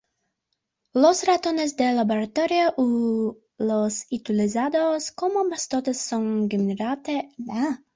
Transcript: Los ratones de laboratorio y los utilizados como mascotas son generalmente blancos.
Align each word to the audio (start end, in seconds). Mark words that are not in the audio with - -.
Los 1.03 1.21
ratones 1.27 1.75
de 1.77 1.91
laboratorio 1.91 2.73
y 2.75 3.63
los 3.63 4.05
utilizados 4.09 5.11
como 5.11 5.43
mascotas 5.43 5.99
son 5.99 6.49
generalmente 6.49 7.29
blancos. 7.37 7.85